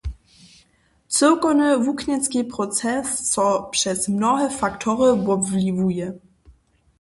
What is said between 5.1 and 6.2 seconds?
wobwliwuje.